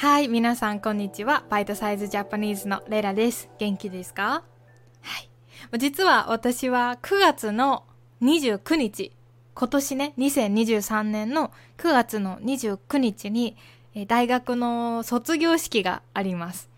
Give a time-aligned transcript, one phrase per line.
[0.00, 1.44] はい、皆さんこんにちは。
[1.50, 3.50] バイトサイズジャパニーズのレラです。
[3.58, 4.42] 元気ですか？
[5.02, 5.78] はい。
[5.78, 7.84] 実は私は9月の
[8.22, 9.12] 29日、
[9.54, 13.58] 今年ね、2023年の9月の29日に
[14.08, 16.70] 大学の卒業式があります。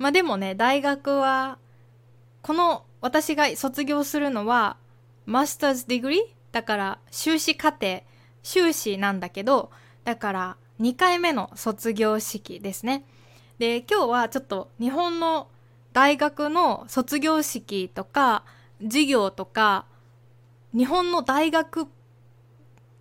[0.00, 1.58] まあでもね、大学は、
[2.42, 4.78] この私が卒業するのは、
[5.26, 6.18] マスターズディグリ？
[6.18, 8.02] ーだから修士課程、
[8.42, 9.70] 修士なんだけど、
[10.02, 13.04] だから2回目の卒業式ですね。
[13.58, 15.48] で、今日はちょっと日本の
[15.92, 18.44] 大学の卒業式とか、
[18.82, 19.86] 授業とか、
[20.76, 21.86] 日本の大学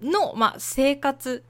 [0.01, 1.43] の、まあ、生活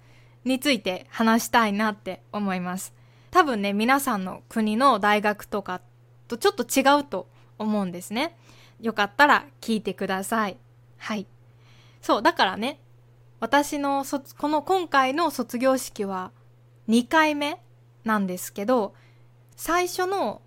[0.45, 2.94] について話したいなって思います。
[3.31, 5.81] 多分ね、皆さんの国の大学とか
[6.27, 7.27] とちょっと違うと
[7.58, 8.38] 思うんですね。
[8.80, 10.58] よかったら聞いてください。
[10.97, 11.27] はい。
[12.02, 12.80] そう、だからね、
[13.43, 16.31] 私の卒、この今回の卒業式は
[16.88, 17.59] 2回目
[18.05, 18.93] なんですけど、
[19.57, 20.41] 最初の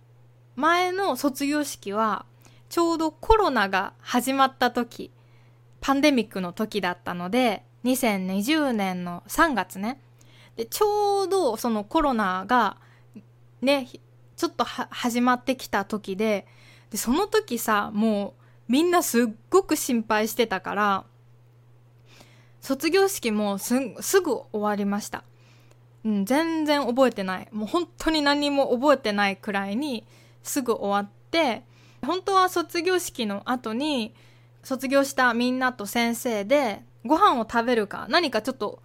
[0.55, 2.25] 前の卒業式は
[2.71, 5.13] ちょうどコロナが始まった時、
[5.83, 10.01] パンデミックの時だったので、2020年の3月ね。
[10.57, 12.79] で、ちょうどそのコロナが
[13.61, 13.89] ね、
[14.37, 16.47] ちょっと始まってきた時で、
[16.89, 21.05] で、その時さ、もうみんなすっごく心配してたから、
[22.67, 23.79] 卒業式もす
[24.21, 25.23] ぐ終わりました。
[26.05, 27.49] うん、全然覚えてない。
[27.53, 30.05] もう本当に何も覚えてないくらいに
[30.43, 31.63] すぐ終わって、
[32.05, 34.17] 本当は卒業式の後に
[34.65, 38.83] 卒業したみんなと先生でご飯を食べるか何かちょっと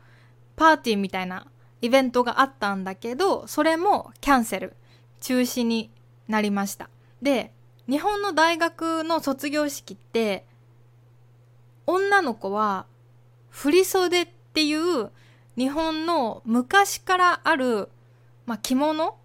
[0.56, 1.48] パーティーみたいな
[1.82, 4.76] イベントがあったんだけど、それもキャンセル、
[5.22, 5.90] 中止に
[6.28, 6.88] なりました。
[7.24, 7.52] で、
[7.90, 10.46] 日本の大学の卒業式って
[11.88, 12.86] 女の子は
[13.52, 15.12] 振袖っていう
[15.56, 17.90] 日本の昔からある、
[18.46, 19.18] まあ、着物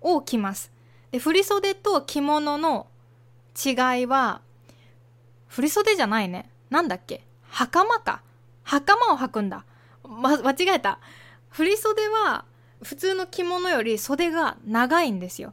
[0.00, 0.70] を着ます。
[1.10, 2.86] で、振袖と着物の
[3.56, 4.42] 違いは、
[5.48, 6.50] 振袖じゃないね。
[6.70, 7.26] なんだっけ？
[7.48, 8.22] 袴か。
[8.62, 9.64] 袴を履くんだ。
[10.04, 11.00] ま、間違えた。
[11.48, 12.44] 振袖は
[12.82, 15.52] 普通の着物より袖が長いんですよ。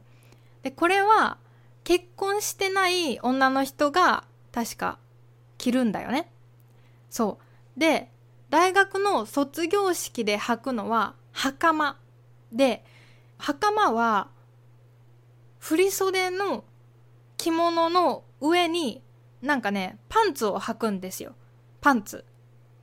[0.62, 1.38] で、これは
[1.82, 4.98] 結婚してない女の人が確か
[5.56, 6.30] 着るんだよね。
[7.10, 7.38] そ
[7.76, 7.80] う。
[7.80, 8.12] で、
[8.50, 11.98] 大学の卒業式で履くのは袴
[12.52, 12.84] で
[13.36, 14.28] 袴は
[15.58, 16.64] 振袖の
[17.36, 19.02] 着物の上に
[19.42, 21.34] なんかねパンツを履くんですよ。
[21.80, 22.24] パンツ。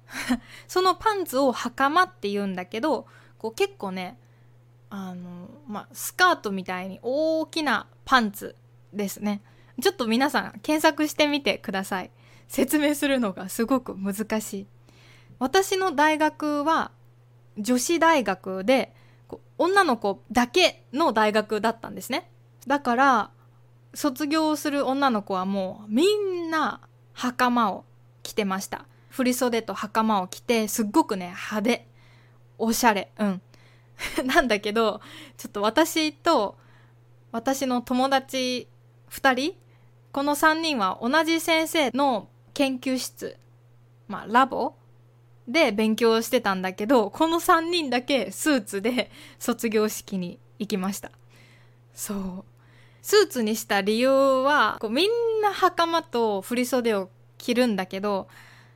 [0.67, 4.19] そのパンツを袴って言うんだけどこう結構ね
[4.89, 8.55] あのまあスカートみたいに大きなパンツ
[8.93, 9.41] ですね。
[9.81, 12.11] ちょっと皆さん検索してみてください。
[12.47, 14.67] 説明するのがすごく難しい。
[15.39, 16.91] 私の大学は
[17.57, 18.93] 女子大学で
[19.57, 22.29] 女の子だけの大学だったんですね。
[22.67, 23.31] だから
[23.93, 26.81] 卒業する女の子はもうみんな
[27.13, 27.85] 袴を
[28.23, 28.85] 着てました。
[29.09, 31.87] 振袖と袴を着てすっごくね派手。
[32.57, 33.11] おしゃれ。
[33.17, 33.41] うん。
[34.25, 35.01] なんだけど
[35.37, 36.57] ちょっと私と
[37.31, 38.67] 私の友達
[39.09, 39.55] 2人
[40.11, 43.37] この3人は同じ先生の研究室
[44.07, 44.75] まあラボ
[45.47, 51.11] で勉強してたんだけど、この3人だけスーツで卒業式に行きました。
[51.93, 52.45] そう。
[53.01, 55.09] スーツにした理由は、こうみん
[55.41, 58.27] な袴と振袖を着るんだけど、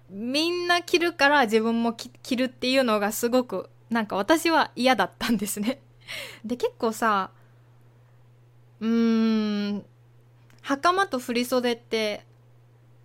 [0.09, 5.81] みんな着るから自分も着るっていうのがすごく、なんか私は嫌だったんですね。
[6.45, 7.31] で、結構さ、
[8.79, 9.85] うーん、
[10.61, 12.25] 袴と振袖って、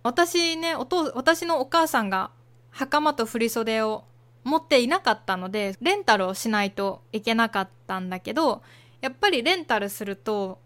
[0.03, 2.29] 私ね、お父、私のお母さんが
[2.75, 4.03] 袴と振袖を
[4.43, 8.61] 持っていなかったのでレンタルをしないといけなかったんだけど
[8.99, 10.59] やっぱりレンタルすると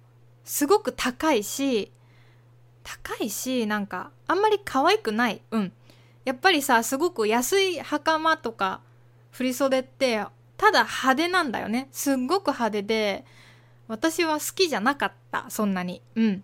[0.43, 1.91] すごく高いし
[2.83, 5.41] 高いしなんかあんまり可愛くない。
[5.51, 5.71] うん。
[6.25, 8.81] やっぱりさすごく安い袴とか
[9.31, 10.25] 振袖って
[10.57, 11.89] ただ派手なんだよね。
[11.91, 13.25] すっごく派手で
[13.87, 16.01] 私は好きじゃなかったそんなに。
[16.15, 16.43] うん。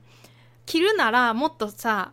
[0.68, 2.12] 着るならもっとさ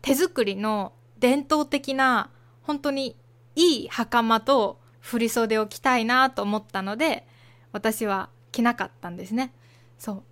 [0.00, 2.30] 手作りの伝統的な
[2.62, 3.16] 本当に
[3.54, 7.26] いい袴と振袖を着たいなと思ったので
[7.72, 9.52] 私は着なかったんですね。
[9.98, 10.22] そう。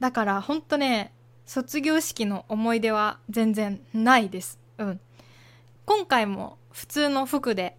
[0.00, 1.12] だから本当ね
[1.46, 4.58] 卒業式の思い出は全然ないです。
[4.78, 5.00] うん。
[5.86, 7.76] 今回も普通の服で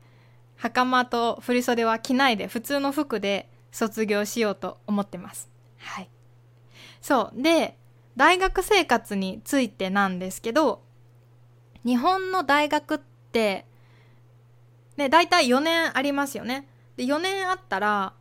[0.58, 5.50] 袴と振袖は着ないで普通の服で卒業しようと思ってます。
[5.78, 6.10] はい。
[7.02, 7.42] そう。
[7.42, 7.78] で
[8.18, 10.82] 大学生活についてなんですけど
[11.86, 13.00] 日本の大学っ
[13.32, 13.66] て
[15.00, 16.68] ね、大体4年ありますよね。
[16.98, 18.14] で、4年あったら、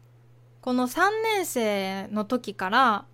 [0.60, 1.00] この3
[1.36, 3.04] 年生の時から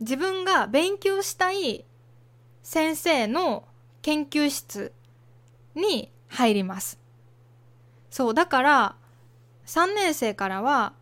[0.00, 1.84] 自分が勉強したい
[2.62, 3.68] 先生の
[4.02, 4.92] 研究室
[5.76, 6.98] に入ります。
[8.10, 8.96] そう、だから
[9.66, 10.94] 3年生からは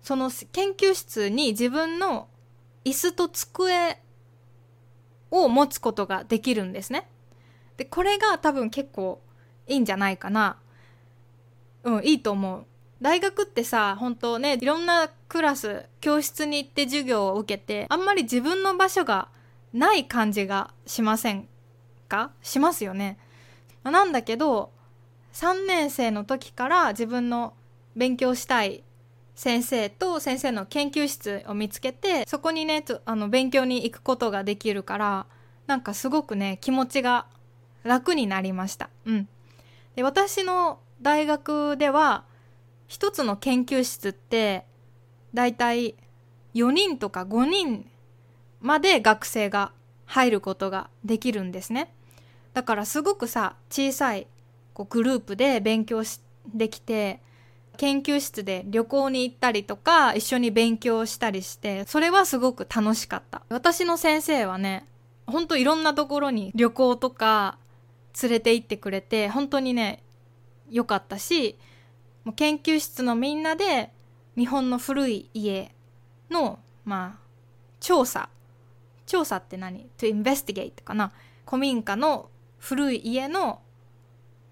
[0.00, 2.28] その研究室に自分の
[2.84, 4.00] 椅子と机
[5.30, 7.08] を持つことができるんですね。
[7.76, 9.20] で、これが多分結構
[9.66, 10.56] いいんじゃないかな。
[11.82, 12.64] うん、いいと思う。
[13.02, 19.28] 大学ってさ、本当ね、いろんなクラス、教室に行って授業を受けて、あんまり自分の場所が
[19.72, 21.48] ない感じがしません
[22.08, 22.30] か？
[22.42, 23.18] しますよね。
[23.82, 24.72] なんだけど、
[25.34, 27.54] 3年生の時から自分の
[27.96, 28.84] 勉強したい
[29.34, 35.26] 先生と先生の研究室を見つけてそこにねあの勉強に行くことができるから
[35.66, 37.26] なんかすごくね気持ちが
[37.84, 38.90] 楽になりました。
[39.04, 39.28] うん、
[39.94, 42.24] で私の大学では
[42.88, 44.64] 一つの研究室って
[45.32, 45.94] だいたい
[46.54, 47.88] 4人とか5人
[48.60, 49.72] まで学生が
[50.06, 51.92] 入ることができるんですね。
[52.54, 54.26] だからすごくさ小さい
[54.72, 56.02] こうグループで勉強
[56.54, 57.20] できて
[57.76, 64.86] 研究室で旅行に行ったりとか一緒に勉強したりしてそれはすごく楽しかった私の先生はね
[65.26, 67.58] ほんといろんなところに旅行とか
[68.22, 70.02] 連れて行ってくれて本当にね
[70.70, 71.58] 良かったし
[72.24, 73.90] もう研究室のみんなで
[74.36, 75.74] 日本の古い家
[76.30, 77.24] のまあ
[77.80, 78.28] 調査
[79.06, 81.12] 調査って何 ?to investigate かな？
[81.46, 83.60] 古民家の古い家の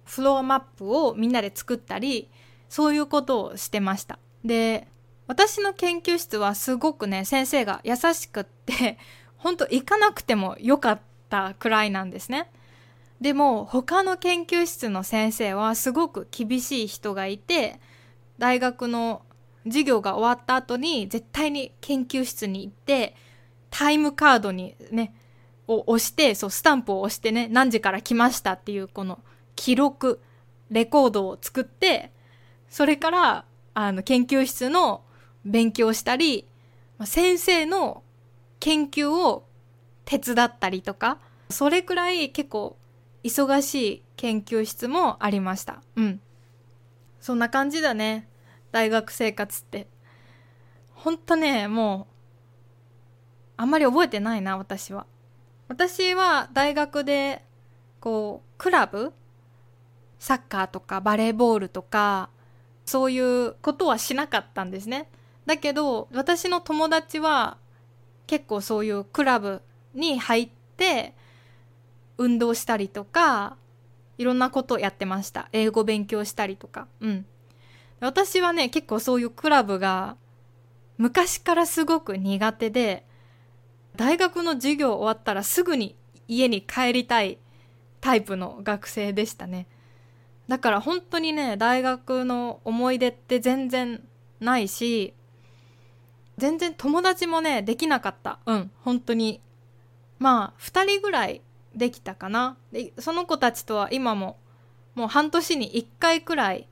[0.05, 2.29] フロアマップをみんなで作ったり
[2.69, 4.19] そういうことをしてました。
[4.45, 4.89] で、
[5.27, 8.99] 私の研究室はすごくね、先生が優しくって、
[9.37, 11.01] ほんと行かなくてもよかっ
[11.31, 12.51] たくらいなんですね。
[13.23, 17.81] でも他の研究室の先生はすごく厳しい人がいて、
[18.37, 19.23] 大学の
[19.65, 23.15] 授業が終わった後に絶対に研究室に行って、
[23.71, 25.15] タイムカードにね、
[25.69, 29.21] を押して、そう、スタンプを押してね、何時から来ましたっていうこの
[29.55, 30.21] 記録、
[30.71, 32.11] レコードを作って、
[32.69, 35.05] それから、あの、研究室の
[35.45, 36.49] 勉強したり、
[37.05, 38.03] 先生の
[38.59, 39.47] 研究を
[40.05, 41.19] 手伝ったりとか、
[41.51, 42.77] それくらい結構
[43.23, 45.83] 忙しい研究室もありました。
[45.97, 46.21] うん。
[47.21, 48.29] そんな感じだね。
[48.71, 49.87] 大学生活って。
[50.95, 52.13] ほんとね、もう、
[53.59, 55.07] あんまり覚えてないな、私は。
[55.69, 57.45] 私は大学で、
[58.01, 59.13] こう、クラブ？
[60.19, 62.31] サッカーとかバレーボールとか、
[62.85, 65.09] そういうことはしなかったんですね。
[65.47, 67.59] だけど私の友達は
[68.29, 69.63] 結構そういうクラブ
[69.95, 71.15] に入って
[72.23, 73.57] 運動したりとか
[74.17, 75.49] いろんなことやってました。
[75.53, 76.87] 英語勉強したりとか。
[77.01, 77.27] うん。
[78.01, 80.17] 私はね結構そういうクラブが
[80.99, 83.05] 昔からすごく苦手で
[83.97, 85.97] 大学の授業終わったらすぐに
[86.29, 87.39] 家に帰りたい
[88.01, 89.67] タイプの学生でしたね。
[90.49, 94.03] だから本当にね大学の思い出って全然
[94.41, 95.15] ないし
[96.39, 99.41] 全然友達もねできなかったうん本当に
[100.19, 101.43] まあ2人ぐらい
[101.75, 104.39] できたかなでその子たちとは今も
[104.95, 106.69] もう半年に1回くらい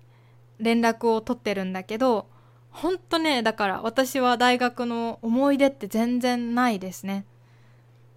[0.58, 2.26] 連絡を取ってるんだけど
[2.70, 7.25] 本当ねだから私は大学の思い出って全然ないですね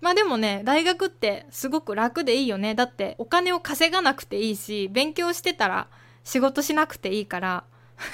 [0.04, 2.76] まあでもね、大学ってすごく楽でいいよね。
[2.76, 5.88] だってお金を稼がなくていいし、勉強してたら
[6.26, 7.64] 仕事しなくていいから、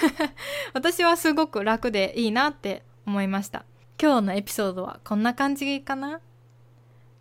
[0.72, 3.64] 私はすごく楽でいいなって思いました。
[4.00, 6.20] 今日のエピソードはこんな感じかな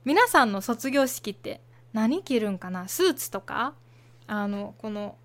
[0.06, 1.62] 皆さんの卒業式って
[1.94, 2.88] 何着るんかな？
[2.88, 3.74] スーツとか？
[4.27, 5.18] あの、この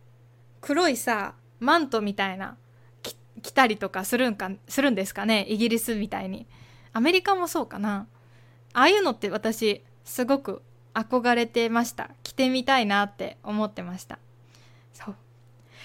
[0.61, 2.57] 黒いさ、マントみたいな
[3.43, 5.47] 着たりとかするんか、するんですかね？
[5.49, 6.47] イギリスみたいに。
[6.93, 8.07] アメリカもそうかな？
[8.73, 10.62] ああいうのって私すごく
[10.95, 12.11] 憧れてました。
[12.23, 14.19] 着てみたいなって思ってました。
[14.93, 15.14] そう。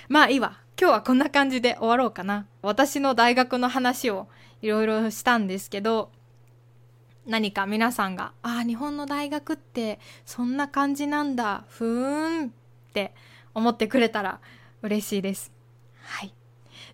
[0.08, 0.60] まあいいわ。
[0.80, 2.48] 今日はこんな感じで終わろうかな。
[2.62, 4.28] 私の大学の話を
[4.62, 6.10] いろいろしたんですけど
[7.30, 12.50] 何か皆さんが「ああ日本の大学ってそんな感じなんだふーん」っ
[12.94, 13.14] て
[13.54, 14.40] 思ってくれたら
[14.82, 15.52] 嬉しいです
[16.04, 16.34] はい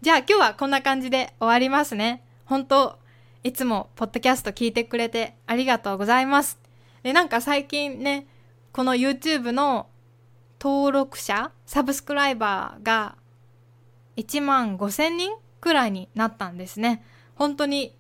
[0.02, 3.00] じゃあ今日はこんな感じで終わりますね本当
[3.46, 6.58] いつもポッドキャスト聞いてくれてありがとうございます。
[7.04, 8.26] で、なんか最近ね、
[8.72, 9.88] この YouTube の
[10.60, 13.16] 登録者、サブスクライバーが
[14.18, 17.06] 1万5千人くらいになったんですね。
[17.36, 17.96] 本当に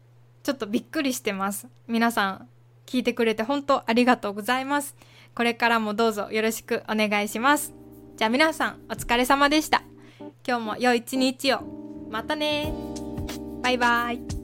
[0.45, 1.67] ちょっとびっくりしてます。
[1.87, 2.47] 皆さん
[2.85, 4.95] 聞いてくれて本当ありがとうございます。
[5.33, 7.73] これからもどうぞよろしくお願いします。
[8.15, 9.81] じゃあ皆さんお疲れ様でした。
[10.47, 11.61] 今日も良い一日を。
[12.11, 12.71] またね
[13.63, 14.34] バイバイ